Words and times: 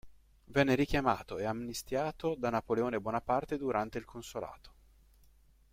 Venne 0.45 0.73
richiamato 0.73 1.37
e 1.37 1.43
amnistiato 1.45 2.33
da 2.33 2.49
Napoleone 2.49 2.99
Bonaparte 2.99 3.55
durante 3.55 3.99
il 3.99 4.05
Consolato. 4.05 4.71